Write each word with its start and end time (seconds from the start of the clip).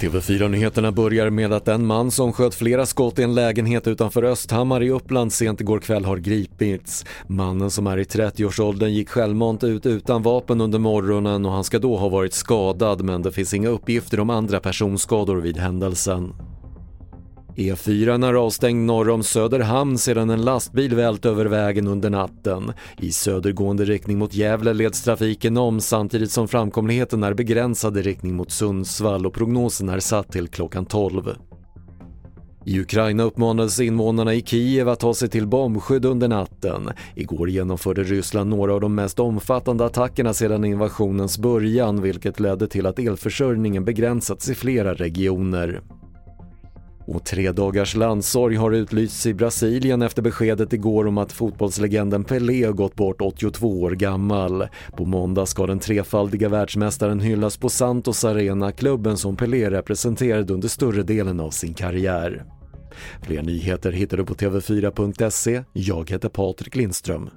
TV4-nyheterna 0.00 0.92
börjar 0.92 1.30
med 1.30 1.52
att 1.52 1.68
en 1.68 1.86
man 1.86 2.10
som 2.10 2.32
sköt 2.32 2.54
flera 2.54 2.86
skott 2.86 3.18
i 3.18 3.22
en 3.22 3.34
lägenhet 3.34 3.86
utanför 3.86 4.22
Östhammar 4.22 4.82
i 4.82 4.90
Uppland 4.90 5.32
sent 5.32 5.60
igår 5.60 5.78
kväll 5.78 6.04
har 6.04 6.16
gripits. 6.16 7.04
Mannen 7.26 7.70
som 7.70 7.86
är 7.86 7.98
i 7.98 8.04
30-årsåldern 8.04 8.92
gick 8.92 9.08
självmant 9.08 9.64
ut 9.64 9.86
utan 9.86 10.22
vapen 10.22 10.60
under 10.60 10.78
morgonen 10.78 11.46
och 11.46 11.52
han 11.52 11.64
ska 11.64 11.78
då 11.78 11.96
ha 11.96 12.08
varit 12.08 12.34
skadad 12.34 13.02
men 13.02 13.22
det 13.22 13.32
finns 13.32 13.54
inga 13.54 13.68
uppgifter 13.68 14.20
om 14.20 14.30
andra 14.30 14.60
personskador 14.60 15.36
vid 15.36 15.56
händelsen. 15.56 16.34
E4 17.56 18.28
är 18.28 18.34
avstängd 18.34 18.86
norr 18.86 19.10
om 19.10 19.22
Söderhamn 19.22 19.98
sedan 19.98 20.30
en 20.30 20.42
lastbil 20.42 20.94
vält 20.94 21.26
över 21.26 21.46
vägen 21.46 21.86
under 21.86 22.10
natten. 22.10 22.72
I 22.98 23.12
södergående 23.12 23.84
riktning 23.84 24.18
mot 24.18 24.34
Gävle 24.34 24.72
leds 24.72 25.02
trafiken 25.02 25.56
om 25.56 25.80
samtidigt 25.80 26.30
som 26.30 26.48
framkomligheten 26.48 27.22
är 27.22 27.34
begränsad 27.34 27.96
i 27.98 28.02
riktning 28.02 28.34
mot 28.34 28.50
Sundsvall 28.50 29.26
och 29.26 29.34
prognosen 29.34 29.88
är 29.88 30.00
satt 30.00 30.32
till 30.32 30.48
klockan 30.48 30.86
12. 30.86 31.34
I 32.66 32.80
Ukraina 32.80 33.22
uppmanades 33.22 33.80
invånarna 33.80 34.34
i 34.34 34.42
Kiev 34.42 34.88
att 34.88 35.00
ta 35.00 35.14
sig 35.14 35.28
till 35.28 35.46
bombskydd 35.46 36.04
under 36.04 36.28
natten. 36.28 36.90
Igår 37.14 37.50
genomförde 37.50 38.02
Ryssland 38.02 38.50
några 38.50 38.74
av 38.74 38.80
de 38.80 38.94
mest 38.94 39.20
omfattande 39.20 39.84
attackerna 39.84 40.34
sedan 40.34 40.64
invasionens 40.64 41.38
början 41.38 42.02
vilket 42.02 42.40
ledde 42.40 42.68
till 42.68 42.86
att 42.86 42.98
elförsörjningen 42.98 43.84
begränsats 43.84 44.48
i 44.48 44.54
flera 44.54 44.94
regioner. 44.94 45.82
Och 47.06 47.24
tre 47.24 47.52
dagars 47.52 47.96
landsorg 47.96 48.56
har 48.56 48.72
utlysts 48.72 49.26
i 49.26 49.34
Brasilien 49.34 50.02
efter 50.02 50.22
beskedet 50.22 50.72
igår 50.72 51.06
om 51.06 51.18
att 51.18 51.32
fotbollslegenden 51.32 52.24
Pelé 52.24 52.72
gått 52.72 52.94
bort 52.94 53.20
82 53.20 53.82
år 53.82 53.90
gammal. 53.90 54.68
På 54.96 55.04
måndag 55.04 55.46
ska 55.46 55.66
den 55.66 55.78
trefaldiga 55.78 56.48
världsmästaren 56.48 57.20
hyllas 57.20 57.56
på 57.56 57.68
Santos 57.68 58.24
Arena, 58.24 58.72
klubben 58.72 59.16
som 59.16 59.36
Pelé 59.36 59.70
representerade 59.70 60.54
under 60.54 60.68
större 60.68 61.02
delen 61.02 61.40
av 61.40 61.50
sin 61.50 61.74
karriär. 61.74 62.44
Fler 63.22 63.42
nyheter 63.42 63.92
hittar 63.92 64.16
du 64.16 64.24
på 64.24 64.34
TV4.se. 64.34 65.64
Jag 65.72 66.10
heter 66.10 66.28
Patrik 66.28 66.76
Lindström. 66.76 67.30